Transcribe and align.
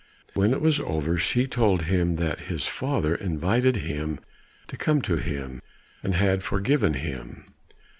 When 0.33 0.51
it 0.51 0.61
was 0.61 0.79
over 0.79 1.15
she 1.19 1.45
told 1.45 1.83
him 1.83 2.15
that 2.15 2.39
his 2.49 2.65
father 2.65 3.13
invited 3.13 3.75
him 3.75 4.19
to 4.69 4.75
come 4.75 5.03
to 5.03 5.17
him, 5.17 5.61
and 6.01 6.15
had 6.15 6.41
forgiven 6.41 6.95
him. 6.95 7.53